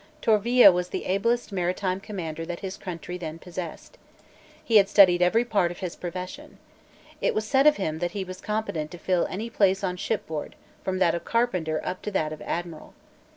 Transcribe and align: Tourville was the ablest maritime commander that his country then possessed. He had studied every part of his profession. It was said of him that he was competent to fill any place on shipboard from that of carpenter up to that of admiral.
Tourville 0.19 0.73
was 0.73 0.89
the 0.89 1.05
ablest 1.05 1.51
maritime 1.51 1.99
commander 1.99 2.43
that 2.47 2.61
his 2.61 2.75
country 2.75 3.19
then 3.19 3.37
possessed. 3.37 3.99
He 4.63 4.77
had 4.77 4.89
studied 4.89 5.21
every 5.21 5.45
part 5.45 5.69
of 5.69 5.77
his 5.77 5.95
profession. 5.95 6.57
It 7.21 7.35
was 7.35 7.45
said 7.45 7.67
of 7.67 7.75
him 7.75 7.99
that 7.99 8.13
he 8.13 8.23
was 8.23 8.41
competent 8.41 8.89
to 8.89 8.97
fill 8.97 9.27
any 9.27 9.51
place 9.51 9.83
on 9.83 9.97
shipboard 9.97 10.55
from 10.83 10.97
that 10.97 11.13
of 11.13 11.23
carpenter 11.23 11.79
up 11.83 12.01
to 12.01 12.09
that 12.09 12.33
of 12.33 12.41
admiral. 12.41 12.95